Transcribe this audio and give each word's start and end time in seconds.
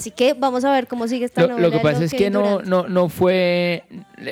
Así 0.00 0.10
que 0.12 0.32
vamos 0.32 0.64
a 0.64 0.72
ver 0.72 0.86
cómo 0.86 1.06
sigue 1.06 1.26
esta 1.26 1.42
Lo, 1.42 1.48
novela. 1.48 1.66
lo 1.68 1.72
que 1.72 1.78
pasa 1.80 2.04
es 2.04 2.10
que 2.14 2.30
no, 2.30 2.62
no, 2.62 2.88
no 2.88 3.10
fue. 3.10 3.84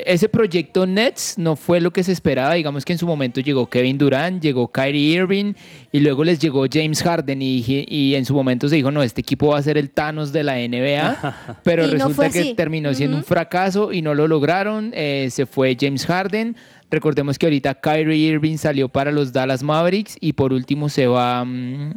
Ese 0.07 0.31
proyecto 0.31 0.87
Nets 0.87 1.37
no 1.37 1.57
fue 1.57 1.79
lo 1.83 1.91
que 1.91 2.03
se 2.03 2.13
esperaba. 2.13 2.55
Digamos 2.55 2.87
que 2.87 2.95
en 2.95 2.99
su 2.99 3.07
momento 3.07 3.43
llegó 3.43 3.69
Kevin 3.69 3.99
Durant, 3.99 4.43
llegó 4.43 4.69
Kyrie 4.73 5.15
Irving 5.17 5.53
y 5.93 6.01
luego 6.01 6.25
les 6.25 6.39
llegó 6.39 6.65
James 6.73 7.03
Harden. 7.03 7.43
Y, 7.43 7.63
y 7.87 8.15
en 8.15 8.25
su 8.25 8.33
momento 8.33 8.67
se 8.71 8.77
dijo: 8.77 8.91
No, 8.91 9.03
este 9.03 9.21
equipo 9.21 9.49
va 9.49 9.59
a 9.59 9.63
ser 9.63 9.77
el 9.77 9.91
Thanos 9.91 10.33
de 10.33 10.43
la 10.43 10.55
NBA. 10.57 11.59
pero 11.63 11.85
Y 11.85 11.91
resulta 11.91 12.31
que 12.31 12.41
así. 12.41 12.55
terminó 12.55 12.95
siendo 12.95 13.19
un 13.19 13.25
fracaso 13.25 13.93
y 13.93 14.01
no 14.01 14.15
lo 14.15 14.27
lograron. 14.27 14.93
Eh, 14.95 15.29
se 15.31 15.45
fue 15.45 15.77
James 15.79 16.07
Harden. 16.07 16.57
Recordemos 16.91 17.39
que 17.39 17.45
ahorita 17.45 17.75
Kyrie 17.75 18.17
Irving 18.17 18.57
salió 18.57 18.89
para 18.89 19.13
los 19.13 19.35
Dallas 19.35 19.63
Mavericks 19.63 20.17
y 20.19 20.33
por 20.33 20.55
último 20.55 20.89
se 20.89 21.07
va. 21.07 21.45
mm, 21.45 21.93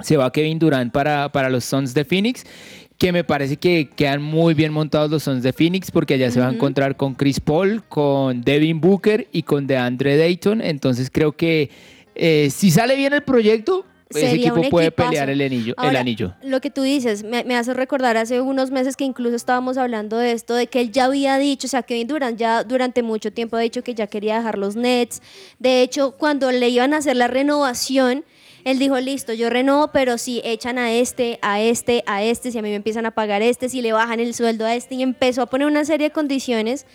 se 0.00 0.16
va 0.16 0.30
Kevin 0.32 0.58
Durant 0.58 0.92
para, 0.92 1.28
para 1.30 1.48
los 1.48 1.64
Suns 1.64 1.94
de 1.94 2.04
Phoenix, 2.04 2.44
que 3.04 3.12
me 3.12 3.22
parece 3.22 3.58
que 3.58 3.90
quedan 3.94 4.22
muy 4.22 4.54
bien 4.54 4.72
montados 4.72 5.10
los 5.10 5.24
Suns 5.24 5.42
de 5.42 5.52
Phoenix 5.52 5.90
porque 5.90 6.14
allá 6.14 6.30
se 6.30 6.40
va 6.40 6.48
a 6.48 6.52
encontrar 6.54 6.96
con 6.96 7.14
Chris 7.14 7.38
Paul, 7.38 7.82
con 7.86 8.40
Devin 8.40 8.80
Booker 8.80 9.28
y 9.30 9.42
con 9.42 9.66
DeAndre 9.66 10.16
Dayton. 10.16 10.62
Entonces 10.62 11.10
creo 11.12 11.32
que 11.32 11.68
eh, 12.14 12.48
si 12.50 12.70
sale 12.70 12.96
bien 12.96 13.12
el 13.12 13.20
proyecto, 13.20 13.84
ese 14.20 14.30
Sería 14.30 14.48
equipo 14.48 14.70
puede 14.70 14.86
equipazo. 14.86 15.10
pelear 15.10 15.30
el 15.30 15.40
anillo. 15.40 15.74
el 15.82 15.96
anillo. 15.96 16.34
Lo 16.42 16.60
que 16.60 16.70
tú 16.70 16.82
dices 16.82 17.22
me, 17.22 17.44
me 17.44 17.56
hace 17.56 17.74
recordar 17.74 18.16
hace 18.16 18.40
unos 18.40 18.70
meses 18.70 18.96
que 18.96 19.04
incluso 19.04 19.36
estábamos 19.36 19.78
hablando 19.78 20.16
de 20.18 20.32
esto, 20.32 20.54
de 20.54 20.66
que 20.66 20.80
él 20.80 20.92
ya 20.92 21.06
había 21.06 21.38
dicho, 21.38 21.66
o 21.66 21.70
sea, 21.70 21.82
Kevin 21.82 22.06
Durant 22.06 22.38
ya 22.38 22.64
durante 22.64 23.02
mucho 23.02 23.32
tiempo 23.32 23.56
ha 23.56 23.60
dicho 23.60 23.82
que 23.82 23.94
ya 23.94 24.06
quería 24.06 24.36
dejar 24.36 24.58
los 24.58 24.76
Nets. 24.76 25.22
De 25.58 25.82
hecho, 25.82 26.12
cuando 26.12 26.50
le 26.50 26.68
iban 26.68 26.94
a 26.94 26.98
hacer 26.98 27.16
la 27.16 27.28
renovación, 27.28 28.24
él 28.64 28.78
dijo, 28.78 28.98
listo, 28.98 29.34
yo 29.34 29.50
renovo, 29.50 29.88
pero 29.92 30.16
si 30.16 30.40
echan 30.42 30.78
a 30.78 30.92
este, 30.92 31.38
a 31.42 31.60
este, 31.60 32.02
a 32.06 32.22
este, 32.22 32.50
si 32.50 32.58
a 32.58 32.62
mí 32.62 32.70
me 32.70 32.76
empiezan 32.76 33.04
a 33.04 33.10
pagar 33.10 33.42
este, 33.42 33.68
si 33.68 33.82
le 33.82 33.92
bajan 33.92 34.20
el 34.20 34.32
sueldo 34.34 34.64
a 34.64 34.74
este, 34.74 34.94
y 34.94 35.02
empezó 35.02 35.42
a 35.42 35.46
poner 35.46 35.66
una 35.66 35.84
serie 35.84 36.08
de 36.08 36.12
condiciones 36.12 36.86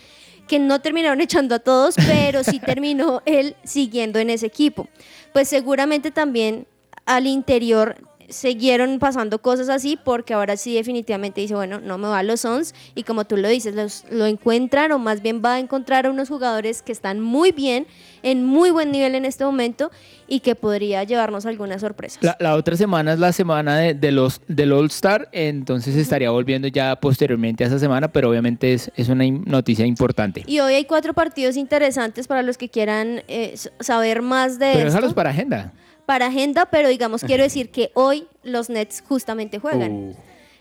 que 0.47 0.57
no 0.57 0.81
terminaron 0.81 1.21
echando 1.21 1.55
a 1.55 1.59
todos, 1.59 1.95
pero 1.95 2.43
sí 2.43 2.59
terminó 2.65 3.21
él 3.25 3.55
siguiendo 3.63 4.19
en 4.19 4.31
ese 4.31 4.47
equipo. 4.47 4.87
Pues 5.31 5.47
seguramente 5.47 6.09
también 6.09 6.65
al 7.09 7.25
interior 7.27 7.95
siguieron 8.29 8.99
pasando 8.99 9.41
cosas 9.41 9.69
así 9.69 9.97
porque 10.03 10.35
ahora 10.35 10.55
sí 10.55 10.75
definitivamente 10.75 11.41
dice, 11.41 11.55
bueno, 11.55 11.79
no 11.79 11.97
me 11.97 12.07
va 12.07 12.19
a 12.19 12.23
los 12.23 12.41
Suns 12.41 12.75
y 12.93 13.01
como 13.01 13.25
tú 13.25 13.37
lo 13.37 13.47
dices, 13.47 13.73
los, 13.73 14.05
lo 14.11 14.27
encuentran 14.27 14.91
o 14.91 14.99
más 14.99 15.23
bien 15.23 15.41
va 15.43 15.55
a 15.55 15.59
encontrar 15.59 16.05
a 16.05 16.11
unos 16.11 16.29
jugadores 16.29 16.83
que 16.83 16.91
están 16.91 17.19
muy 17.19 17.51
bien, 17.51 17.87
en 18.21 18.45
muy 18.45 18.69
buen 18.69 18.91
nivel 18.91 19.15
en 19.15 19.25
este 19.25 19.43
momento 19.45 19.89
y 20.27 20.41
que 20.41 20.53
podría 20.53 21.03
llevarnos 21.05 21.47
algunas 21.47 21.81
sorpresas. 21.81 22.19
La, 22.21 22.37
la 22.39 22.53
otra 22.53 22.77
semana 22.77 23.13
es 23.13 23.19
la 23.19 23.33
semana 23.33 23.77
de, 23.79 23.95
de 23.95 24.11
los, 24.11 24.41
del 24.47 24.73
All 24.73 24.85
Star, 24.87 25.27
entonces 25.31 25.95
estaría 25.95 26.29
volviendo 26.29 26.67
ya 26.67 26.97
posteriormente 26.97 27.63
a 27.63 27.67
esa 27.67 27.79
semana, 27.79 28.09
pero 28.09 28.29
obviamente 28.29 28.73
es, 28.75 28.91
es 28.95 29.09
una 29.09 29.25
noticia 29.27 29.87
importante. 29.87 30.43
Y 30.45 30.59
hoy 30.59 30.75
hay 30.75 30.85
cuatro 30.85 31.15
partidos 31.15 31.57
interesantes 31.57 32.27
para 32.27 32.43
los 32.43 32.59
que 32.59 32.69
quieran 32.69 33.23
eh, 33.27 33.55
saber 33.79 34.21
más 34.21 34.59
de 34.59 34.67
Pero 34.67 34.79
esto. 34.81 34.85
déjalos 34.97 35.13
para 35.15 35.31
agenda. 35.31 35.73
Para 36.09 36.25
agenda, 36.25 36.65
pero 36.65 36.89
digamos, 36.89 37.23
quiero 37.23 37.43
decir 37.43 37.69
que 37.69 37.91
hoy 37.93 38.27
los 38.41 38.67
Nets 38.71 39.03
justamente 39.07 39.59
juegan. 39.59 39.91
Uh, 39.91 40.15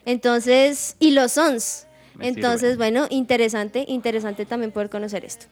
Entonces, 0.04 0.94
y 0.98 1.12
los 1.12 1.32
Suns. 1.32 1.86
Me 2.16 2.28
Entonces, 2.28 2.76
bueno, 2.76 3.06
interesante, 3.08 3.86
interesante 3.88 4.44
también 4.44 4.72
poder 4.72 4.90
conocer 4.90 5.24
esto. 5.24 5.46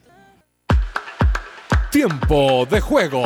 Tiempo 1.91 2.67
de 2.67 2.78
juego. 2.78 3.22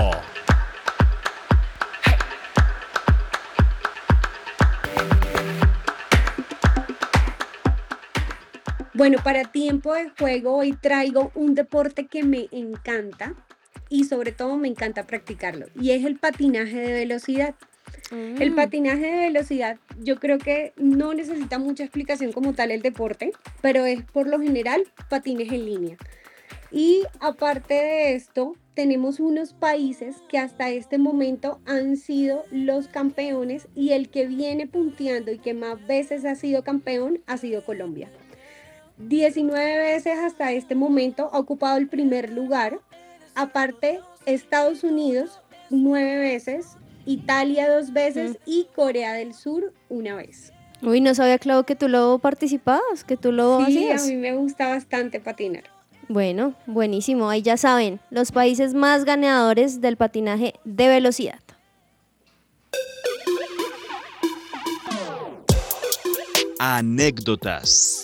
Bueno, 8.94 9.18
para 9.24 9.42
tiempo 9.42 9.92
de 9.94 10.10
juego 10.16 10.58
hoy 10.58 10.74
traigo 10.74 11.32
un 11.34 11.56
deporte 11.56 12.06
que 12.06 12.22
me 12.22 12.46
encanta 12.52 13.34
y 13.88 14.04
sobre 14.04 14.32
todo 14.32 14.56
me 14.56 14.68
encanta 14.68 15.06
practicarlo 15.06 15.66
y 15.80 15.90
es 15.90 16.04
el 16.04 16.16
patinaje 16.16 16.78
de 16.78 16.92
velocidad. 16.92 17.54
El 18.10 18.52
Mm. 18.52 18.56
patinaje 18.56 19.06
de 19.06 19.16
velocidad 19.16 19.78
yo 20.02 20.18
creo 20.18 20.38
que 20.38 20.72
no 20.76 21.14
necesita 21.14 21.58
mucha 21.58 21.84
explicación 21.84 22.32
como 22.32 22.54
tal 22.54 22.70
el 22.70 22.82
deporte, 22.82 23.32
pero 23.60 23.84
es 23.84 24.02
por 24.02 24.26
lo 24.26 24.40
general 24.40 24.82
patines 25.08 25.52
en 25.52 25.64
línea. 25.64 25.96
Y 26.72 27.02
aparte 27.20 27.74
de 27.74 28.14
esto, 28.14 28.54
tenemos 28.74 29.18
unos 29.18 29.52
países 29.54 30.16
que 30.28 30.38
hasta 30.38 30.70
este 30.70 30.98
momento 30.98 31.60
han 31.66 31.96
sido 31.96 32.44
los 32.52 32.86
campeones 32.88 33.66
y 33.74 33.90
el 33.90 34.08
que 34.08 34.26
viene 34.26 34.66
punteando 34.68 35.32
y 35.32 35.38
que 35.38 35.52
más 35.52 35.84
veces 35.86 36.24
ha 36.24 36.34
sido 36.36 36.62
campeón 36.62 37.20
ha 37.26 37.36
sido 37.38 37.64
Colombia. 37.64 38.08
19 38.98 39.78
veces 39.78 40.18
hasta 40.18 40.52
este 40.52 40.74
momento 40.74 41.30
ha 41.32 41.38
ocupado 41.38 41.78
el 41.78 41.88
primer 41.88 42.30
lugar. 42.30 42.80
Aparte, 43.34 44.00
Estados 44.26 44.84
Unidos 44.84 45.40
nueve 45.70 46.18
veces, 46.18 46.76
Italia 47.06 47.70
dos 47.70 47.92
veces 47.92 48.38
y 48.46 48.66
Corea 48.74 49.12
del 49.14 49.34
Sur 49.34 49.72
una 49.88 50.14
vez. 50.16 50.52
Uy, 50.82 51.00
no 51.00 51.14
sabía, 51.14 51.38
Clau, 51.38 51.64
que 51.64 51.76
tú 51.76 51.88
lo 51.88 52.18
participabas, 52.18 53.04
que 53.04 53.16
tú 53.16 53.32
lo 53.32 53.58
Sí, 53.66 53.88
a 53.90 53.94
hacías. 53.94 54.06
mí 54.08 54.16
me 54.16 54.34
gusta 54.34 54.68
bastante 54.68 55.20
patinar. 55.20 55.64
Bueno, 56.08 56.54
buenísimo. 56.66 57.28
Ahí 57.28 57.42
ya 57.42 57.56
saben, 57.56 58.00
los 58.10 58.32
países 58.32 58.74
más 58.74 59.04
ganadores 59.04 59.80
del 59.80 59.96
patinaje 59.96 60.54
de 60.64 60.88
velocidad. 60.88 61.38
Anécdotas. 66.58 67.99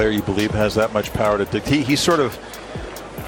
Player 0.00 0.10
you 0.10 0.22
believe 0.22 0.50
has 0.52 0.74
that 0.76 0.94
much 0.94 1.12
power 1.12 1.36
to 1.36 1.44
dictate. 1.44 1.68
He, 1.74 1.82
he 1.82 1.94
sort 1.94 2.20
of 2.20 2.32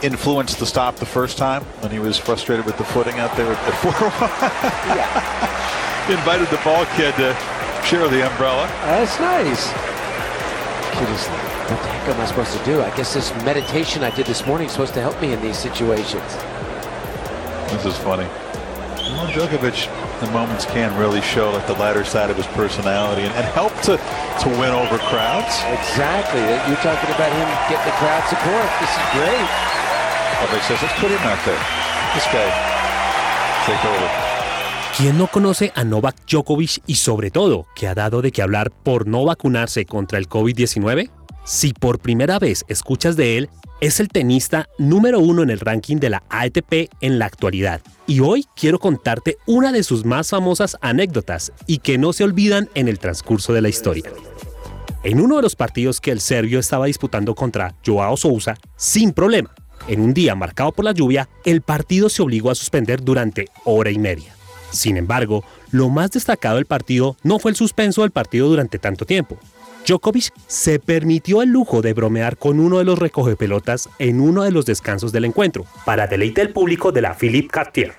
influenced 0.02 0.58
the 0.58 0.64
stop 0.64 0.96
the 0.96 1.04
first 1.04 1.36
time 1.36 1.62
when 1.80 1.92
he 1.92 1.98
was 1.98 2.16
frustrated 2.16 2.64
with 2.64 2.78
the 2.78 2.84
footing 2.84 3.18
out 3.18 3.36
there 3.36 3.52
at 3.52 3.74
four. 3.82 3.92
Oh 3.94 4.08
Invited 6.10 6.48
the 6.48 6.56
ball 6.64 6.86
kid 6.96 7.14
to 7.16 7.36
share 7.84 8.08
the 8.08 8.26
umbrella. 8.26 8.66
that's 8.88 9.20
nice. 9.20 9.68
Kid 10.96 11.10
is 11.10 11.28
like, 11.28 11.68
what 11.68 11.82
the 11.82 11.88
heck 11.88 12.08
am 12.08 12.20
I 12.22 12.24
supposed 12.24 12.56
to 12.56 12.64
do? 12.64 12.80
I 12.80 12.96
guess 12.96 13.12
this 13.12 13.34
meditation 13.44 14.02
I 14.02 14.08
did 14.16 14.24
this 14.24 14.46
morning 14.46 14.68
is 14.68 14.72
supposed 14.72 14.94
to 14.94 15.02
help 15.02 15.20
me 15.20 15.34
in 15.34 15.42
these 15.42 15.58
situations. 15.58 16.32
This 17.70 17.84
is 17.84 17.98
funny. 17.98 18.24
Well, 19.12 19.26
Djokovic, 19.28 19.88
in 20.22 20.32
moments, 20.32 20.64
can 20.66 20.96
really 20.98 21.20
show 21.20 21.50
like 21.50 21.66
the 21.66 21.74
lighter 21.74 22.04
side 22.04 22.30
of 22.30 22.36
his 22.36 22.46
personality 22.48 23.22
and, 23.22 23.34
and 23.34 23.44
help 23.52 23.74
to, 23.82 23.96
to 24.42 24.48
win 24.60 24.70
over 24.70 24.98
crowds. 25.10 25.60
Exactly. 25.68 26.40
That- 26.40 26.62
You're 26.68 26.80
talking 26.80 27.10
about 27.14 27.32
him 27.34 27.48
getting 27.68 27.86
the 27.86 27.96
crowd 27.98 28.24
support. 28.30 28.66
This 28.80 28.90
is 28.90 29.06
great. 29.18 29.48
Says, 30.66 30.82
let's 30.82 30.98
put 31.00 31.10
him 31.10 31.22
out 31.22 31.38
there. 31.44 31.58
This 32.14 32.26
guy, 32.26 32.50
take 33.66 33.84
over. 33.84 34.08
¿Quién 34.96 35.16
no 35.16 35.26
conoce 35.26 35.72
a 35.74 35.84
Novak 35.84 36.16
Djokovic 36.26 36.82
y 36.86 36.96
sobre 36.96 37.30
todo 37.30 37.66
que 37.74 37.88
ha 37.88 37.94
dado 37.94 38.20
de 38.22 38.30
qué 38.30 38.42
hablar 38.42 38.70
por 38.70 39.06
no 39.06 39.24
vacunarse 39.24 39.86
contra 39.86 40.18
el 40.18 40.28
COVID-19? 40.28 41.10
Si 41.44 41.72
por 41.72 41.98
primera 41.98 42.38
vez 42.38 42.64
escuchas 42.68 43.16
de 43.16 43.36
él, 43.36 43.50
es 43.80 43.98
el 43.98 44.08
tenista 44.08 44.68
número 44.78 45.18
uno 45.18 45.42
en 45.42 45.50
el 45.50 45.58
ranking 45.58 45.96
de 45.96 46.10
la 46.10 46.22
ATP 46.28 46.88
en 47.00 47.18
la 47.18 47.26
actualidad. 47.26 47.80
Y 48.06 48.20
hoy 48.20 48.46
quiero 48.54 48.78
contarte 48.78 49.38
una 49.46 49.72
de 49.72 49.82
sus 49.82 50.04
más 50.04 50.30
famosas 50.30 50.76
anécdotas 50.80 51.52
y 51.66 51.78
que 51.78 51.98
no 51.98 52.12
se 52.12 52.22
olvidan 52.22 52.68
en 52.74 52.86
el 52.86 53.00
transcurso 53.00 53.52
de 53.52 53.60
la 53.60 53.68
historia. 53.68 54.04
En 55.02 55.20
uno 55.20 55.36
de 55.36 55.42
los 55.42 55.56
partidos 55.56 56.00
que 56.00 56.12
el 56.12 56.20
serbio 56.20 56.60
estaba 56.60 56.86
disputando 56.86 57.34
contra 57.34 57.74
Joao 57.84 58.16
Sousa, 58.16 58.56
sin 58.76 59.12
problema, 59.12 59.50
en 59.88 60.00
un 60.00 60.14
día 60.14 60.36
marcado 60.36 60.70
por 60.70 60.84
la 60.84 60.92
lluvia, 60.92 61.28
el 61.44 61.60
partido 61.60 62.08
se 62.08 62.22
obligó 62.22 62.52
a 62.52 62.54
suspender 62.54 63.02
durante 63.02 63.48
hora 63.64 63.90
y 63.90 63.98
media. 63.98 64.32
Sin 64.70 64.96
embargo, 64.96 65.42
lo 65.72 65.88
más 65.88 66.12
destacado 66.12 66.54
del 66.56 66.66
partido 66.66 67.16
no 67.24 67.40
fue 67.40 67.50
el 67.50 67.56
suspenso 67.56 68.02
del 68.02 68.12
partido 68.12 68.48
durante 68.48 68.78
tanto 68.78 69.04
tiempo. 69.04 69.38
Djokovic 69.86 70.32
se 70.46 70.78
permitió 70.78 71.42
el 71.42 71.50
lujo 71.50 71.82
de 71.82 71.92
bromear 71.92 72.36
con 72.36 72.60
uno 72.60 72.78
de 72.78 72.84
los 72.84 72.98
recogepelotas 72.98 73.88
en 73.98 74.20
uno 74.20 74.42
de 74.42 74.52
los 74.52 74.64
descansos 74.64 75.10
del 75.12 75.24
encuentro, 75.24 75.66
para 75.84 76.06
deleite 76.06 76.40
del 76.42 76.52
público 76.52 76.92
de 76.92 77.02
la 77.02 77.14
Philippe 77.14 77.48
Cartier. 77.48 77.92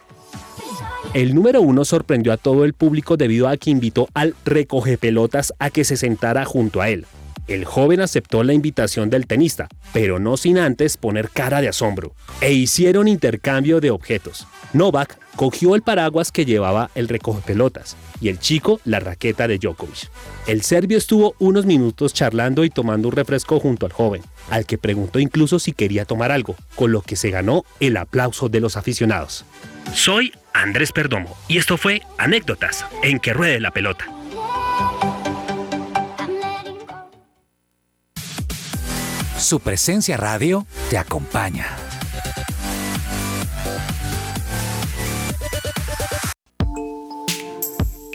El 1.13 1.35
número 1.35 1.61
uno 1.61 1.85
sorprendió 1.85 2.31
a 2.31 2.37
todo 2.37 2.63
el 2.63 2.73
público 2.73 3.17
debido 3.17 3.47
a 3.47 3.57
que 3.57 3.69
invitó 3.69 4.07
al 4.13 4.33
recogepelotas 4.45 5.53
a 5.59 5.69
que 5.69 5.83
se 5.83 5.97
sentara 5.97 6.45
junto 6.45 6.81
a 6.81 6.89
él. 6.89 7.05
El 7.47 7.65
joven 7.65 7.99
aceptó 7.99 8.43
la 8.43 8.53
invitación 8.53 9.09
del 9.09 9.27
tenista, 9.27 9.67
pero 9.91 10.17
no 10.17 10.37
sin 10.37 10.57
antes 10.57 10.95
poner 10.95 11.29
cara 11.29 11.59
de 11.59 11.67
asombro, 11.67 12.15
e 12.39 12.53
hicieron 12.53 13.07
intercambio 13.07 13.81
de 13.81 13.91
objetos. 13.91 14.47
Novak 14.71 15.17
cogió 15.35 15.75
el 15.75 15.81
paraguas 15.81 16.31
que 16.31 16.45
llevaba 16.45 16.89
el 16.95 17.09
recogepelotas 17.09 17.97
y 18.21 18.29
el 18.29 18.39
chico 18.39 18.79
la 18.85 18.99
raqueta 18.99 19.47
de 19.47 19.57
Djokovic. 19.57 20.09
El 20.47 20.61
serbio 20.61 20.97
estuvo 20.97 21.35
unos 21.39 21.65
minutos 21.65 22.13
charlando 22.13 22.63
y 22.63 22.69
tomando 22.69 23.09
un 23.09 23.15
refresco 23.15 23.59
junto 23.59 23.85
al 23.85 23.91
joven, 23.91 24.23
al 24.49 24.65
que 24.65 24.77
preguntó 24.77 25.19
incluso 25.19 25.59
si 25.59 25.73
quería 25.73 26.05
tomar 26.05 26.31
algo, 26.31 26.55
con 26.75 26.91
lo 26.91 27.01
que 27.01 27.17
se 27.17 27.29
ganó 27.29 27.65
el 27.79 27.97
aplauso 27.97 28.47
de 28.47 28.61
los 28.61 28.77
aficionados. 28.77 29.45
Soy 29.93 30.31
Andrés 30.53 30.91
Perdomo 30.91 31.35
y 31.47 31.57
esto 31.57 31.77
fue 31.77 32.01
Anécdotas 32.17 32.85
en 33.03 33.19
que 33.19 33.33
ruede 33.33 33.59
la 33.59 33.71
pelota. 33.71 34.22
Su 39.43 39.59
presencia 39.59 40.15
radio 40.15 40.65
te 40.89 40.97
acompaña. 40.97 41.75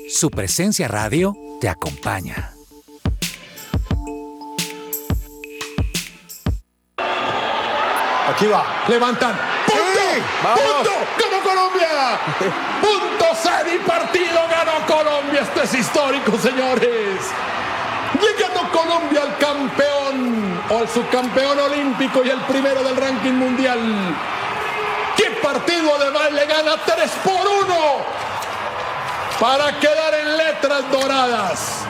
Su 0.09 0.31
presencia 0.31 0.89
radio 0.89 1.37
te 1.61 1.69
acompaña. 1.69 2.55
Aquí 8.31 8.47
va. 8.47 8.87
Levantan. 8.89 9.39
¡Punto! 9.67 9.85
¡Punto! 10.43 10.91
¡Ganó 11.21 11.43
Colombia! 11.45 12.21
¡Punto 12.81 13.27
y 13.75 13.79
partido! 13.87 14.41
¡Ganó 14.51 14.87
Colombia! 14.87 15.43
Esto 15.43 15.63
es 15.63 15.75
histórico, 15.75 16.39
señores. 16.39 17.21
Llegando 18.19 18.73
Colombia 18.73 19.25
al 19.25 19.37
campeón 19.37 19.98
al 20.79 20.89
subcampeón 20.89 21.59
olímpico 21.59 22.23
y 22.25 22.31
el 22.31 22.41
primero 22.43 22.83
del 22.83 22.97
ranking 22.97 23.33
mundial. 23.33 23.79
¿Qué 25.17 25.31
partido 25.43 25.95
además 25.97 26.33
le 26.33 26.47
gana 26.47 26.77
3 26.85 27.11
por 27.25 27.47
1 27.65 27.77
para 29.41 29.79
quedar 29.79 30.15
en 30.15 30.37
letras 30.37 30.91
doradas? 30.91 31.85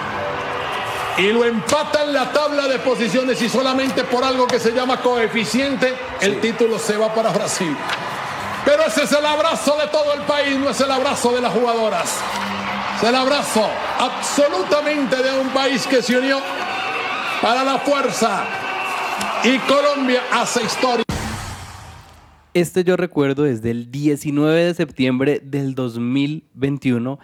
y 1.18 1.32
lo 1.32 1.44
empata 1.44 2.04
en 2.04 2.12
la 2.12 2.32
tabla 2.32 2.68
de 2.68 2.78
posiciones 2.78 3.42
y 3.42 3.48
solamente 3.48 4.04
por 4.04 4.22
algo 4.22 4.46
que 4.46 4.60
se 4.60 4.70
llama 4.70 4.98
coeficiente, 4.98 5.98
el 6.20 6.40
título 6.40 6.78
se 6.78 6.96
va 6.96 7.12
para 7.12 7.30
Brasil. 7.30 7.76
Pero 8.64 8.84
ese 8.84 9.02
es 9.02 9.10
el 9.10 9.26
abrazo 9.26 9.76
de 9.78 9.88
todo 9.88 10.14
el 10.14 10.20
país, 10.22 10.56
no 10.56 10.70
es 10.70 10.80
el 10.80 10.90
abrazo 10.90 11.32
de 11.32 11.40
las 11.40 11.52
jugadoras. 11.52 12.18
Es 12.98 13.02
el 13.02 13.16
abrazo 13.16 13.68
absolutamente 13.98 15.16
de 15.16 15.40
un 15.40 15.48
país 15.48 15.88
que 15.88 16.02
se 16.02 16.16
unió 16.16 16.40
para 17.42 17.64
la 17.64 17.78
fuerza. 17.78 18.44
Y 19.44 19.58
Colombia 19.60 20.22
hace 20.32 20.64
historia. 20.64 21.04
Este 22.54 22.82
yo 22.82 22.96
recuerdo 22.96 23.44
desde 23.44 23.70
el 23.70 23.90
19 23.90 24.64
de 24.64 24.74
septiembre 24.74 25.40
del 25.44 25.74
2021 25.74 27.18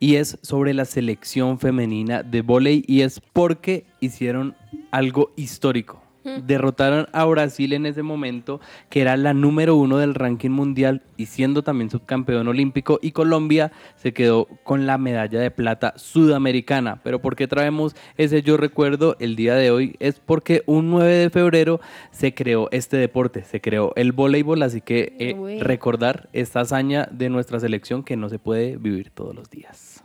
y 0.00 0.16
es 0.16 0.38
sobre 0.42 0.74
la 0.74 0.84
selección 0.84 1.58
femenina 1.58 2.22
de 2.22 2.42
vóley 2.42 2.84
y 2.88 3.02
es 3.02 3.20
porque 3.32 3.86
hicieron 4.00 4.56
algo 4.90 5.32
histórico. 5.36 6.02
Derrotaron 6.24 7.08
a 7.12 7.24
Brasil 7.24 7.72
en 7.72 7.86
ese 7.86 8.02
momento, 8.02 8.60
que 8.88 9.00
era 9.00 9.16
la 9.16 9.32
número 9.32 9.76
uno 9.76 9.98
del 9.98 10.14
ranking 10.14 10.50
mundial 10.50 11.02
y 11.16 11.26
siendo 11.26 11.62
también 11.62 11.90
subcampeón 11.90 12.48
olímpico. 12.48 12.98
Y 13.02 13.12
Colombia 13.12 13.72
se 13.96 14.12
quedó 14.12 14.46
con 14.62 14.86
la 14.86 14.98
medalla 14.98 15.40
de 15.40 15.50
plata 15.50 15.94
sudamericana. 15.96 17.00
Pero 17.02 17.20
¿por 17.20 17.36
qué 17.36 17.48
traemos 17.48 17.94
ese 18.16 18.42
yo 18.42 18.56
recuerdo 18.56 19.16
el 19.18 19.36
día 19.36 19.54
de 19.54 19.70
hoy? 19.70 19.96
Es 19.98 20.20
porque 20.20 20.62
un 20.66 20.90
9 20.90 21.12
de 21.12 21.30
febrero 21.30 21.80
se 22.10 22.34
creó 22.34 22.68
este 22.70 22.96
deporte, 22.96 23.44
se 23.44 23.60
creó 23.60 23.92
el 23.96 24.12
voleibol. 24.12 24.62
Así 24.62 24.80
que 24.80 25.16
eh, 25.18 25.60
recordar 25.62 26.28
esta 26.32 26.60
hazaña 26.60 27.08
de 27.10 27.30
nuestra 27.30 27.60
selección 27.60 28.02
que 28.02 28.16
no 28.16 28.28
se 28.28 28.38
puede 28.38 28.76
vivir 28.76 29.10
todos 29.10 29.34
los 29.34 29.50
días. 29.50 30.04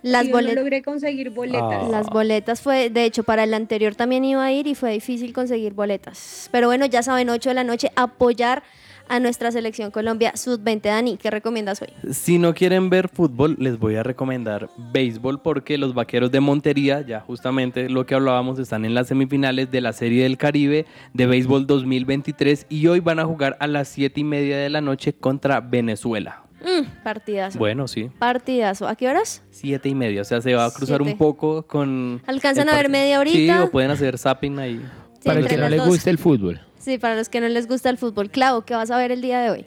Las 0.01 0.23
Yo 0.23 0.29
no 0.29 0.37
boletas. 0.37 0.55
logré 0.55 0.81
conseguir 0.81 1.29
boletas. 1.29 1.83
Ah. 1.83 1.87
Las 1.89 2.07
boletas 2.07 2.61
fue, 2.61 2.89
de 2.89 3.05
hecho, 3.05 3.23
para 3.23 3.43
el 3.43 3.53
anterior 3.53 3.95
también 3.95 4.23
iba 4.25 4.43
a 4.43 4.51
ir 4.51 4.67
y 4.67 4.75
fue 4.75 4.91
difícil 4.91 5.33
conseguir 5.33 5.73
boletas. 5.73 6.49
Pero 6.51 6.67
bueno, 6.67 6.85
ya 6.85 7.03
saben, 7.03 7.29
8 7.29 7.49
de 7.49 7.55
la 7.55 7.63
noche, 7.63 7.91
apoyar 7.95 8.63
a 9.09 9.19
nuestra 9.19 9.51
selección 9.51 9.91
Colombia 9.91 10.33
Sub-20. 10.35 10.81
Dani, 10.81 11.17
¿qué 11.17 11.31
recomiendas 11.31 11.81
hoy? 11.81 11.89
Si 12.13 12.37
no 12.37 12.53
quieren 12.53 12.89
ver 12.89 13.09
fútbol, 13.09 13.57
les 13.59 13.77
voy 13.77 13.95
a 13.95 14.03
recomendar 14.03 14.69
béisbol 14.93 15.41
porque 15.41 15.77
los 15.77 15.93
vaqueros 15.93 16.31
de 16.31 16.39
Montería, 16.39 17.01
ya 17.01 17.19
justamente 17.19 17.89
lo 17.89 18.05
que 18.05 18.13
hablábamos, 18.15 18.59
están 18.59 18.85
en 18.85 18.93
las 18.93 19.07
semifinales 19.07 19.71
de 19.71 19.81
la 19.81 19.93
Serie 19.93 20.23
del 20.23 20.37
Caribe 20.37 20.85
de 21.13 21.25
béisbol 21.25 21.65
2023 21.65 22.67
y 22.69 22.85
hoy 22.87 22.99
van 22.99 23.19
a 23.19 23.25
jugar 23.25 23.57
a 23.59 23.67
las 23.67 23.87
7 23.89 24.19
y 24.21 24.23
media 24.23 24.57
de 24.57 24.69
la 24.69 24.79
noche 24.79 25.11
contra 25.13 25.59
Venezuela. 25.59 26.43
Mm, 26.61 27.03
partidazo. 27.03 27.57
Bueno, 27.59 27.87
sí, 27.87 28.09
Partidazo. 28.19 28.87
¿A 28.87 28.95
qué 28.95 29.07
horas? 29.07 29.41
7 29.51 29.87
y 29.89 29.95
media, 29.95 30.21
o 30.21 30.25
sea, 30.25 30.41
se 30.41 30.53
va 30.55 30.65
a 30.65 30.71
cruzar 30.71 30.97
Siete. 30.97 31.11
un 31.13 31.17
poco 31.17 31.63
con... 31.65 32.21
¿Alcanzan 32.27 32.67
el 32.67 32.73
a 32.73 32.77
ver 32.77 32.89
media 32.89 33.15
Sí, 33.15 33.19
horita? 33.21 33.63
o 33.63 33.71
pueden 33.71 33.91
hacer 33.91 34.17
zapping 34.17 34.59
ahí. 34.59 34.77
Sí, 35.19 35.25
Para 35.25 35.39
el 35.39 35.45
entre 35.45 35.55
que 35.55 35.57
no 35.57 35.61
las 35.63 35.71
le 35.71 35.77
dos. 35.77 35.87
guste 35.87 36.09
el 36.09 36.17
fútbol. 36.17 36.61
Sí, 36.77 36.97
para 36.97 37.15
los 37.15 37.29
que 37.29 37.41
no 37.41 37.47
les 37.49 37.67
gusta 37.67 37.89
el 37.89 37.97
fútbol. 37.97 38.29
Clau, 38.29 38.63
¿qué 38.63 38.73
vas 38.75 38.89
a 38.91 38.97
ver 38.97 39.11
el 39.11 39.21
día 39.21 39.39
de 39.41 39.49
hoy? 39.51 39.65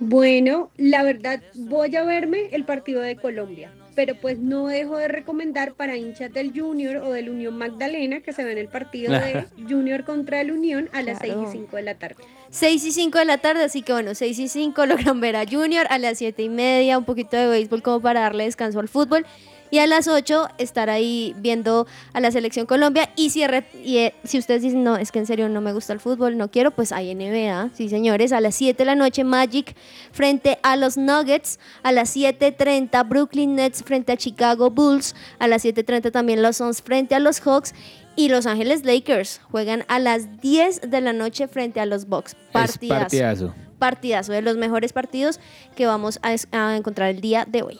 Bueno, 0.00 0.70
la 0.76 1.02
verdad, 1.02 1.42
voy 1.54 1.94
a 1.96 2.04
verme 2.04 2.48
el 2.52 2.64
partido 2.64 3.00
de 3.00 3.16
Colombia, 3.16 3.72
pero 3.98 4.14
pues 4.14 4.38
no 4.38 4.68
dejo 4.68 4.96
de 4.96 5.08
recomendar 5.08 5.74
para 5.74 5.96
hinchas 5.96 6.32
del 6.32 6.52
Junior 6.56 6.98
o 6.98 7.10
del 7.10 7.30
Unión 7.30 7.58
Magdalena 7.58 8.20
que 8.20 8.32
se 8.32 8.44
ven 8.44 8.56
el 8.56 8.68
partido 8.68 9.12
de 9.12 9.46
Junior 9.68 10.04
contra 10.04 10.40
el 10.40 10.52
Unión 10.52 10.88
a 10.92 11.02
las 11.02 11.18
Claro. 11.18 11.40
6 11.46 11.48
y 11.48 11.58
5 11.58 11.76
de 11.76 11.82
la 11.82 11.94
tarde. 11.96 12.22
6 12.50 12.84
y 12.84 12.92
5 12.92 13.18
de 13.18 13.24
la 13.24 13.38
tarde, 13.38 13.64
así 13.64 13.82
que 13.82 13.92
bueno, 13.92 14.14
6 14.14 14.38
y 14.38 14.46
5 14.46 14.86
logran 14.86 15.20
ver 15.20 15.34
a 15.34 15.44
Junior, 15.44 15.88
a 15.90 15.98
las 15.98 16.18
7 16.18 16.40
y 16.44 16.48
media 16.48 16.96
un 16.96 17.06
poquito 17.06 17.36
de 17.36 17.48
béisbol 17.48 17.82
como 17.82 18.00
para 18.00 18.20
darle 18.20 18.44
descanso 18.44 18.78
al 18.78 18.86
fútbol 18.86 19.26
y 19.70 19.78
a 19.78 19.86
las 19.86 20.08
8 20.08 20.48
estar 20.58 20.90
ahí 20.90 21.34
viendo 21.38 21.86
a 22.12 22.20
la 22.20 22.30
selección 22.30 22.66
Colombia 22.66 23.10
y 23.16 23.30
si, 23.30 23.42
y, 23.84 23.98
eh, 23.98 24.14
si 24.24 24.38
ustedes 24.38 24.62
dicen, 24.62 24.84
no, 24.84 24.96
es 24.96 25.12
que 25.12 25.18
en 25.18 25.26
serio 25.26 25.48
no 25.48 25.60
me 25.60 25.72
gusta 25.72 25.92
el 25.92 26.00
fútbol, 26.00 26.36
no 26.36 26.50
quiero, 26.50 26.70
pues 26.70 26.92
hay 26.92 27.14
NBA, 27.14 27.70
sí 27.74 27.88
señores, 27.88 28.32
a 28.32 28.40
las 28.40 28.54
7 28.54 28.76
de 28.78 28.84
la 28.84 28.94
noche 28.94 29.24
Magic 29.24 29.74
frente 30.12 30.58
a 30.62 30.76
los 30.76 30.96
Nuggets, 30.96 31.58
a 31.82 31.92
las 31.92 32.16
7.30 32.16 33.08
Brooklyn 33.08 33.54
Nets 33.54 33.82
frente 33.82 34.12
a 34.12 34.16
Chicago 34.16 34.70
Bulls, 34.70 35.14
a 35.38 35.48
las 35.48 35.64
7.30 35.64 36.10
también 36.12 36.42
los 36.42 36.56
Suns 36.56 36.82
frente 36.82 37.14
a 37.14 37.18
los 37.18 37.40
Hawks 37.40 37.74
y 38.16 38.28
Los 38.30 38.46
Ángeles 38.46 38.84
Lakers 38.84 39.40
juegan 39.48 39.84
a 39.86 40.00
las 40.00 40.40
10 40.40 40.90
de 40.90 41.00
la 41.00 41.12
noche 41.12 41.46
frente 41.46 41.78
a 41.78 41.86
los 41.86 42.08
Bucks. 42.08 42.32
Es 42.32 42.38
Partidazo. 42.50 43.54
partidazo. 43.78 44.32
De 44.32 44.42
los 44.42 44.56
mejores 44.56 44.92
partidos 44.92 45.38
que 45.76 45.86
vamos 45.86 46.18
a 46.22 46.76
encontrar 46.76 47.10
el 47.10 47.20
día 47.20 47.46
de 47.48 47.62
hoy. 47.62 47.78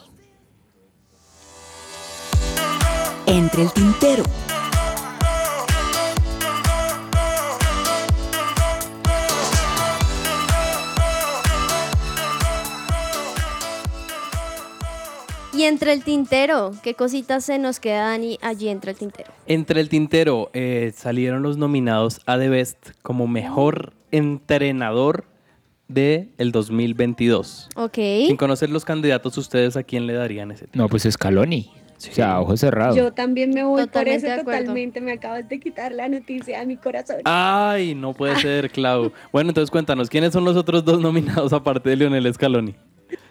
Entre 3.59 3.65
el 3.65 3.73
tintero. 3.73 4.23
Y 15.53 15.65
entre 15.65 15.93
el 15.93 16.05
tintero, 16.05 16.71
¿qué 16.85 16.95
cositas 16.95 17.45
se 17.45 17.59
nos 17.59 17.81
queda, 17.81 18.11
Dani, 18.11 18.39
allí 18.43 18.69
entre 18.69 18.93
el 18.93 18.97
tintero? 18.97 19.33
Entre 19.47 19.81
el 19.81 19.89
tintero 19.89 20.51
eh, 20.53 20.93
salieron 20.95 21.43
los 21.43 21.57
nominados 21.57 22.21
a 22.27 22.39
The 22.39 22.49
Best 22.51 22.91
como 23.03 23.27
mejor 23.27 23.93
entrenador 24.13 25.25
del 25.89 26.31
el 26.39 26.53
2022. 26.53 27.71
Ok. 27.75 27.97
Sin 28.29 28.37
conocer 28.37 28.71
los 28.71 28.85
candidatos, 28.85 29.37
¿ustedes 29.37 29.77
a 29.77 29.83
quién 29.83 30.07
le 30.07 30.13
darían 30.13 30.53
ese 30.53 30.69
No, 30.75 30.89
pues 30.89 31.09
Scaloni. 31.11 31.73
O 31.99 32.13
sea, 32.13 32.41
ojo 32.41 32.57
cerrado. 32.57 32.95
Yo 32.95 33.13
también 33.13 33.51
me 33.51 33.65
voy 33.65 33.83
por 33.83 33.87
Totalmente 33.89 34.17
eso 34.19 34.27
de 34.27 34.41
acuerdo. 34.41 34.61
totalmente. 34.61 35.01
Me 35.01 35.13
acabas 35.13 35.49
de 35.49 35.59
quitar 35.59 35.91
la 35.93 36.09
noticia 36.09 36.61
a 36.61 36.65
mi 36.65 36.77
corazón. 36.77 37.17
Ay, 37.25 37.95
no 37.95 38.15
puede 38.15 38.37
ser, 38.37 38.71
Clau. 38.71 39.13
Bueno, 39.33 39.51
entonces 39.51 39.71
cuéntanos, 39.71 40.09
¿quiénes 40.09 40.33
son 40.33 40.45
los 40.45 40.57
otros 40.57 40.85
dos 40.85 41.01
nominados 41.01 41.53
aparte 41.53 41.91
de 41.91 41.97
Lionel 41.97 42.33
Scaloni? 42.33 42.75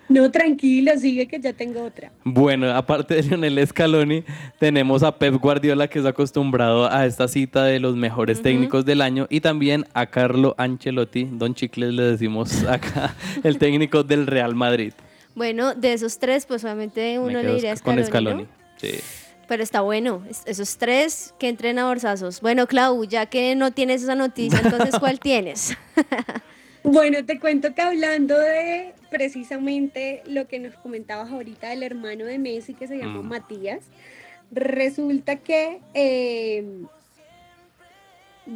No, 0.09 0.31
tranquilo, 0.31 0.91
sigue 0.97 1.27
que 1.27 1.39
ya 1.39 1.51
tengo 1.53 1.83
otra. 1.83 2.11
Bueno, 2.23 2.69
aparte 2.71 3.15
de 3.15 3.23
Lionel 3.23 3.65
Scaloni, 3.67 4.23
tenemos 4.57 5.03
a 5.03 5.17
Pep 5.17 5.35
Guardiola, 5.35 5.87
que 5.89 5.99
es 5.99 6.05
acostumbrado 6.05 6.89
a 6.91 7.05
esta 7.05 7.27
cita 7.27 7.65
de 7.65 7.79
los 7.81 7.95
mejores 7.95 8.41
técnicos 8.41 8.85
del 8.85 9.01
año, 9.01 9.27
y 9.29 9.41
también 9.41 9.85
a 9.93 10.05
Carlo 10.07 10.55
Ancelotti, 10.57 11.25
Don 11.31 11.53
Chicles 11.55 11.93
le 11.93 12.03
decimos 12.03 12.63
acá, 12.65 13.15
el 13.43 13.57
técnico 13.57 14.03
del 14.03 14.27
Real 14.27 14.55
Madrid. 14.55 14.93
Bueno, 15.35 15.75
de 15.75 15.93
esos 15.93 16.17
tres, 16.19 16.45
pues 16.47 16.63
obviamente 16.63 17.01
Me 17.13 17.19
uno 17.19 17.41
le 17.43 17.53
diría 17.55 17.73
a 17.73 17.75
con 17.75 17.93
Scaloni, 18.03 18.03
Scaloni. 18.05 18.43
¿no? 18.43 18.56
Sí. 18.77 18.99
Pero 19.47 19.63
está 19.63 19.81
bueno, 19.81 20.23
es- 20.29 20.43
esos 20.45 20.77
tres 20.77 21.33
que 21.39 21.47
entren 21.49 21.79
a 21.79 21.87
borzazos. 21.87 22.41
Bueno, 22.41 22.67
Clau, 22.67 23.03
ya 23.05 23.25
que 23.27 23.55
no 23.55 23.71
tienes 23.71 24.03
esa 24.03 24.15
noticia, 24.15 24.59
entonces 24.63 24.95
¿cuál 24.99 25.19
tienes? 25.19 25.75
Bueno, 26.83 27.25
te 27.25 27.37
cuento 27.37 27.73
que 27.75 27.81
hablando 27.81 28.39
de 28.39 28.93
precisamente 29.09 30.21
lo 30.25 30.47
que 30.47 30.57
nos 30.59 30.73
comentabas 30.75 31.29
ahorita 31.29 31.67
del 31.69 31.83
hermano 31.83 32.23
de 32.23 32.39
Messi 32.39 32.73
que 32.75 32.87
se 32.87 32.97
llama 32.97 33.21
Mm. 33.23 33.27
Matías, 33.27 33.81
resulta 34.51 35.35
que 35.35 35.81
eh, 35.93 36.63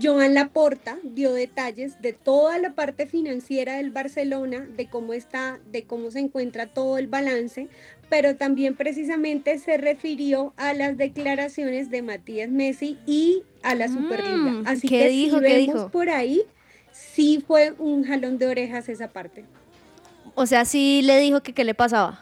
Joan 0.02 0.34
Laporta 0.34 0.98
dio 1.04 1.34
detalles 1.34 2.02
de 2.02 2.14
toda 2.14 2.58
la 2.60 2.72
parte 2.72 3.06
financiera 3.06 3.76
del 3.76 3.92
Barcelona, 3.92 4.66
de 4.78 4.88
cómo 4.88 5.12
está, 5.12 5.60
de 5.70 5.84
cómo 5.84 6.10
se 6.12 6.20
encuentra 6.20 6.68
todo 6.68 6.98
el 6.98 7.08
balance, 7.08 7.68
pero 8.12 8.36
también 8.36 8.76
precisamente 8.76 9.58
se 9.58 9.78
refirió 9.78 10.54
a 10.58 10.74
las 10.74 10.98
declaraciones 10.98 11.90
de 11.90 12.02
Matías 12.02 12.50
Messi 12.50 12.98
y 13.08 13.44
a 13.64 13.74
la 13.74 13.88
Superliga. 13.88 14.36
Mm, 14.52 14.64
Así 14.68 14.90
¿qué 14.90 15.00
que 15.00 15.08
dijo? 15.08 15.38
si 15.38 15.44
¿Qué 15.46 15.48
vemos 15.54 15.76
dijo? 15.76 15.90
por 15.92 16.10
ahí, 16.10 16.42
sí 16.92 17.42
fue 17.48 17.74
un 17.80 18.04
jalón 18.04 18.38
de 18.38 18.48
orejas 18.48 18.90
esa 18.90 19.08
parte. 19.08 19.46
O 20.36 20.46
sea, 20.46 20.66
sí 20.66 21.02
le 21.04 21.20
dijo 21.22 21.42
que 21.42 21.54
qué 21.54 21.64
le 21.64 21.74
pasaba. 21.74 22.22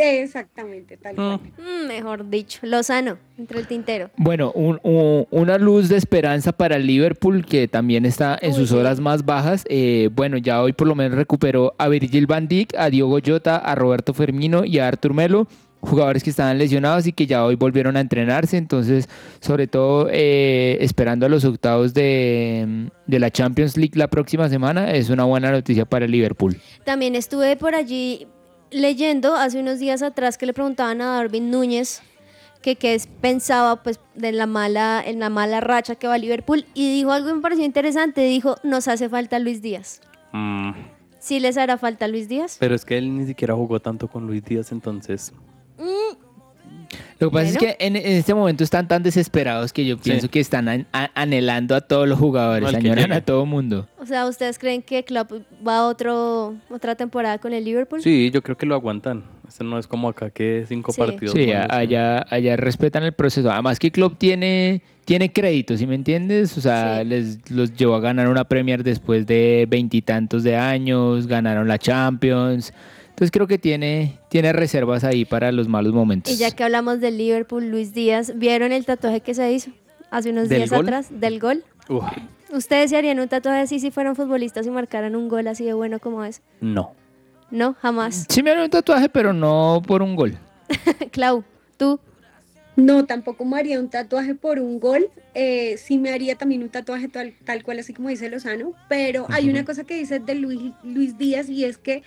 Exactamente, 0.00 0.96
tal 0.96 1.16
cual. 1.16 1.40
Mm, 1.58 1.88
mejor 1.88 2.30
dicho, 2.30 2.60
Lozano, 2.62 3.18
entre 3.36 3.58
el 3.58 3.66
tintero. 3.66 4.10
Bueno, 4.16 4.52
un- 4.54 4.78
un- 4.84 5.26
una 5.30 5.58
luz 5.58 5.88
de 5.88 5.96
esperanza 5.96 6.52
para 6.52 6.76
el 6.76 6.86
Liverpool 6.86 7.44
que 7.44 7.66
también 7.66 8.06
está 8.06 8.38
en 8.40 8.50
Uy, 8.52 8.56
sus 8.56 8.70
horas 8.72 9.00
más 9.00 9.24
bajas. 9.24 9.64
Eh, 9.68 10.08
bueno, 10.14 10.36
ya 10.38 10.62
hoy 10.62 10.72
por 10.72 10.86
lo 10.86 10.94
menos 10.94 11.18
recuperó 11.18 11.74
a 11.78 11.88
Virgil 11.88 12.26
van 12.28 12.46
Dijk, 12.46 12.74
a 12.78 12.90
Diogo 12.90 13.18
Jota, 13.24 13.56
a 13.56 13.74
Roberto 13.74 14.14
Firmino 14.14 14.64
y 14.64 14.78
a 14.78 14.86
Artur 14.86 15.14
Melo, 15.14 15.48
jugadores 15.80 16.22
que 16.22 16.30
estaban 16.30 16.58
lesionados 16.58 17.06
y 17.08 17.12
que 17.12 17.26
ya 17.26 17.44
hoy 17.44 17.56
volvieron 17.56 17.96
a 17.96 18.00
entrenarse. 18.00 18.56
Entonces, 18.56 19.08
sobre 19.40 19.66
todo 19.66 20.08
eh, 20.12 20.78
esperando 20.80 21.26
a 21.26 21.28
los 21.28 21.44
octavos 21.44 21.92
de, 21.94 22.88
de 23.06 23.18
la 23.18 23.30
Champions 23.32 23.76
League 23.76 23.92
la 23.98 24.06
próxima 24.08 24.48
semana, 24.48 24.92
es 24.92 25.10
una 25.10 25.24
buena 25.24 25.50
noticia 25.50 25.84
para 25.84 26.04
el 26.04 26.12
Liverpool. 26.12 26.56
También 26.84 27.16
estuve 27.16 27.56
por 27.56 27.74
allí 27.74 28.26
leyendo 28.70 29.34
hace 29.34 29.60
unos 29.60 29.78
días 29.78 30.02
atrás 30.02 30.38
que 30.38 30.46
le 30.46 30.52
preguntaban 30.52 31.00
a 31.00 31.06
Darwin 31.16 31.50
Núñez 31.50 32.02
que 32.62 32.76
qué 32.76 32.94
es- 32.94 33.06
pensaba 33.06 33.82
pues 33.82 34.00
de 34.14 34.32
la 34.32 34.46
mala 34.46 35.02
en 35.04 35.20
la 35.20 35.30
mala 35.30 35.60
racha 35.60 35.94
que 35.94 36.08
va 36.08 36.18
Liverpool 36.18 36.66
y 36.74 36.92
dijo 36.92 37.12
algo 37.12 37.28
que 37.28 37.34
me 37.34 37.40
pareció 37.40 37.64
interesante, 37.64 38.22
dijo, 38.22 38.56
"Nos 38.64 38.88
hace 38.88 39.08
falta 39.08 39.38
Luis 39.38 39.62
Díaz." 39.62 40.00
Mm, 40.32 40.72
¿Sí 41.20 41.40
les 41.40 41.56
hará 41.56 41.78
falta 41.78 42.06
Luis 42.08 42.28
Díaz? 42.28 42.56
Pero 42.60 42.74
es 42.74 42.84
que 42.84 42.98
él 42.98 43.16
ni 43.16 43.26
siquiera 43.26 43.54
jugó 43.54 43.80
tanto 43.80 44.08
con 44.08 44.26
Luis 44.26 44.44
Díaz, 44.44 44.70
entonces. 44.72 45.32
Lo 47.20 47.30
que 47.30 47.34
pasa 47.34 47.48
es 47.50 47.58
que 47.58 47.76
en, 47.80 47.96
en 47.96 48.06
este 48.06 48.32
momento 48.32 48.62
están 48.62 48.86
tan 48.86 49.02
desesperados 49.02 49.72
que 49.72 49.84
yo 49.84 49.98
pienso 49.98 50.28
que 50.30 50.38
están 50.38 50.68
an- 50.68 50.86
a- 50.92 51.10
anhelando 51.14 51.74
a 51.74 51.80
todos 51.80 52.08
los 52.08 52.18
jugadores, 52.18 52.72
añoran 52.72 53.12
a 53.12 53.20
todo 53.22 53.44
mundo. 53.44 53.88
O 53.98 54.06
sea, 54.06 54.26
¿ustedes 54.26 54.58
creen 54.58 54.82
que 54.82 55.02
Klopp 55.04 55.32
va 55.66 55.78
a 55.78 55.86
otro 55.86 56.54
otra 56.70 56.94
temporada 56.94 57.38
con 57.38 57.52
el 57.52 57.64
Liverpool? 57.64 58.00
Sí, 58.02 58.30
yo 58.30 58.40
creo 58.42 58.56
que 58.56 58.66
lo 58.66 58.74
aguantan. 58.76 59.24
Eso 59.48 59.64
no 59.64 59.78
es 59.78 59.86
como 59.86 60.08
acá 60.10 60.30
que 60.30 60.64
cinco 60.68 60.92
Sí. 60.92 61.00
partidos. 61.00 61.32
Sí, 61.34 61.50
allá, 61.52 62.24
allá 62.30 62.56
respetan 62.56 63.02
el 63.02 63.12
proceso. 63.12 63.50
Además 63.50 63.78
que 63.78 63.90
Klopp 63.90 64.18
tiene, 64.18 64.82
tiene 65.06 65.32
crédito, 65.32 65.76
¿sí 65.76 65.86
me 65.86 65.94
entiendes? 65.96 66.56
O 66.56 66.60
sea, 66.60 67.00
Sí. 67.00 67.08
les 67.08 67.50
los 67.50 67.74
llevó 67.74 67.96
a 67.96 68.00
ganar 68.00 68.28
una 68.28 68.44
Premier 68.44 68.84
después 68.84 69.26
de 69.26 69.66
veintitantos 69.68 70.42
de 70.44 70.54
años, 70.56 71.26
ganaron 71.26 71.66
la 71.66 71.78
Champions. 71.78 72.72
Entonces 73.18 73.32
creo 73.32 73.48
que 73.48 73.58
tiene, 73.58 74.16
tiene 74.28 74.52
reservas 74.52 75.02
ahí 75.02 75.24
para 75.24 75.50
los 75.50 75.66
malos 75.66 75.92
momentos. 75.92 76.32
Y 76.32 76.36
ya 76.36 76.52
que 76.52 76.62
hablamos 76.62 77.00
del 77.00 77.18
Liverpool, 77.18 77.68
Luis 77.68 77.92
Díaz, 77.92 78.32
¿vieron 78.36 78.70
el 78.70 78.86
tatuaje 78.86 79.22
que 79.22 79.34
se 79.34 79.50
hizo 79.52 79.72
hace 80.08 80.30
unos 80.30 80.48
¿Del 80.48 80.58
días 80.58 80.70
gol? 80.70 80.86
atrás 80.86 81.08
del 81.10 81.40
gol? 81.40 81.64
Uf, 81.88 82.04
¿Ustedes 82.52 82.90
se 82.90 82.96
harían 82.96 83.18
un 83.18 83.26
tatuaje 83.26 83.58
así 83.58 83.80
si 83.80 83.90
fueran 83.90 84.14
futbolistas 84.14 84.68
y 84.68 84.70
marcaran 84.70 85.16
un 85.16 85.28
gol 85.28 85.48
así 85.48 85.64
de 85.64 85.72
bueno 85.74 85.98
como 85.98 86.22
es? 86.24 86.42
no. 86.60 86.94
No, 87.50 87.74
jamás. 87.80 88.26
Sí 88.28 88.42
me 88.42 88.50
haría 88.52 88.62
un 88.64 88.70
tatuaje, 88.70 89.08
pero 89.08 89.32
no 89.32 89.82
por 89.84 90.00
un 90.02 90.14
gol. 90.14 90.38
Clau, 91.10 91.42
tú. 91.76 91.98
No, 92.76 93.04
tampoco 93.06 93.44
me 93.44 93.58
haría 93.58 93.80
un 93.80 93.88
tatuaje 93.88 94.36
por 94.36 94.60
un 94.60 94.78
gol. 94.78 95.08
Eh, 95.34 95.76
sí 95.78 95.98
me 95.98 96.10
haría 96.10 96.36
también 96.36 96.62
un 96.62 96.68
tatuaje 96.68 97.08
tal, 97.08 97.34
tal 97.44 97.64
cual, 97.64 97.80
así 97.80 97.94
como 97.94 98.10
dice 98.10 98.28
Lozano. 98.28 98.74
Pero 98.88 99.26
hay 99.30 99.50
una 99.50 99.64
cosa 99.64 99.82
que 99.82 99.94
dice 99.94 100.20
de 100.20 100.34
Luis, 100.36 100.72
Luis 100.84 101.18
Díaz 101.18 101.48
y 101.48 101.64
es 101.64 101.78
que 101.78 102.02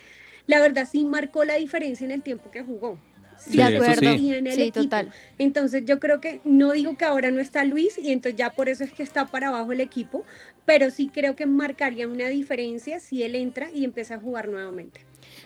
la 0.46 0.60
verdad 0.60 0.88
sí 0.90 1.04
marcó 1.04 1.44
la 1.44 1.54
diferencia 1.56 2.04
en 2.04 2.10
el 2.10 2.22
tiempo 2.22 2.50
que 2.50 2.62
jugó. 2.62 2.98
Sí, 3.38 3.56
de 3.56 3.64
acuerdo. 3.64 4.12
sí. 4.16 4.26
Y 4.28 4.34
en 4.34 4.46
el 4.46 4.52
Sí, 4.54 4.62
equipo. 4.62 4.82
total. 4.84 5.12
Entonces 5.38 5.82
yo 5.84 5.98
creo 5.98 6.20
que 6.20 6.40
no 6.44 6.72
digo 6.72 6.96
que 6.96 7.04
ahora 7.04 7.30
no 7.32 7.40
está 7.40 7.64
Luis 7.64 7.98
y 7.98 8.12
entonces 8.12 8.38
ya 8.38 8.50
por 8.50 8.68
eso 8.68 8.84
es 8.84 8.92
que 8.92 9.02
está 9.02 9.26
para 9.26 9.48
abajo 9.48 9.72
el 9.72 9.80
equipo, 9.80 10.24
pero 10.64 10.90
sí 10.90 11.10
creo 11.12 11.34
que 11.34 11.46
marcaría 11.46 12.06
una 12.06 12.28
diferencia 12.28 13.00
si 13.00 13.22
él 13.24 13.34
entra 13.34 13.68
y 13.72 13.84
empieza 13.84 14.14
a 14.14 14.20
jugar 14.20 14.48
nuevamente. 14.48 15.00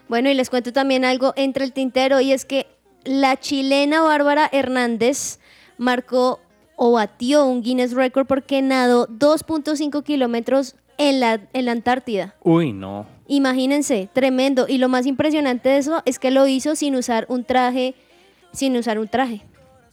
Bueno, 0.08 0.28
y 0.28 0.34
les 0.34 0.50
cuento 0.50 0.72
también 0.74 1.04
algo 1.06 1.32
entre 1.36 1.64
el 1.64 1.72
tintero 1.72 2.20
y 2.20 2.32
es 2.32 2.44
que 2.44 2.66
la 3.04 3.38
chilena 3.38 4.02
Bárbara 4.02 4.48
Hernández 4.52 5.38
marcó 5.78 6.40
o 6.76 6.92
batió 6.92 7.46
un 7.46 7.62
Guinness 7.62 7.92
Record 7.92 8.26
porque 8.26 8.60
nadó 8.60 9.06
2.5 9.08 10.02
kilómetros 10.02 10.76
en 10.98 11.20
la, 11.20 11.40
en 11.54 11.64
la 11.64 11.72
Antártida. 11.72 12.34
Uy, 12.42 12.72
no. 12.74 13.06
Imagínense, 13.28 14.08
tremendo. 14.12 14.66
Y 14.68 14.78
lo 14.78 14.88
más 14.88 15.06
impresionante 15.06 15.68
de 15.68 15.78
eso 15.78 16.02
es 16.04 16.18
que 16.18 16.30
lo 16.30 16.46
hizo 16.46 16.76
sin 16.76 16.94
usar 16.96 17.26
un 17.28 17.44
traje, 17.44 17.94
sin 18.52 18.76
usar 18.76 18.98
un 18.98 19.08
traje. 19.08 19.42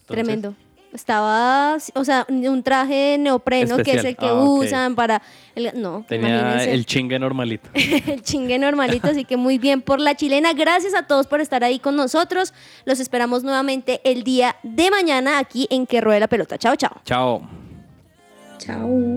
Tremendo. 0.06 0.56
Estaba, 0.94 1.78
o 1.96 2.06
sea, 2.06 2.28
un 2.30 2.62
traje 2.62 2.94
de 2.94 3.18
neopreno, 3.18 3.78
que 3.78 3.94
es 3.96 4.06
el 4.06 4.16
que 4.16 4.28
Ah, 4.28 4.36
usan 4.36 4.94
para... 4.94 5.24
el- 5.56 5.72
no, 5.82 6.06
Tenía 6.08 6.30
imagínense. 6.40 6.72
el 6.72 6.86
chingue 6.86 7.18
normalito. 7.18 7.68
el 7.74 8.22
chingue 8.22 8.60
normalito, 8.60 9.08
así 9.08 9.25
que 9.25 9.36
muy 9.36 9.58
bien 9.58 9.82
por 9.82 10.00
la 10.00 10.13
chilena. 10.13 10.54
Gracias 10.54 10.94
a 10.94 11.08
todos 11.08 11.25
por 11.25 11.42
estar 11.42 11.63
ahí 11.63 11.80
con 11.80 11.96
nosotros. 11.96 12.54
Los 12.86 13.00
esperamos 13.00 13.44
nuevamente 13.44 14.02
el 14.04 14.24
día 14.24 14.56
de 14.62 14.92
mañana 14.92 15.40
aquí 15.40 15.66
en 15.72 15.88
Que 15.88 16.00
Ruede 16.00 16.20
la 16.20 16.28
Pelota. 16.28 16.60
Chao, 16.60 16.75
chao. 16.75 17.02
Chao. 17.06 17.42
Chao. 18.60 19.16